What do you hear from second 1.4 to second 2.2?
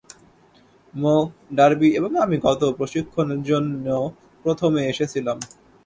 derby এবং